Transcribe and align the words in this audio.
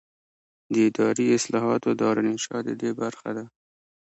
د 0.73 0.75
اداري 0.87 1.25
اصلاحاتو 1.37 1.89
دارالانشا 2.01 2.57
ددې 2.67 2.91
برخه 3.01 3.29
ده. 3.37 3.45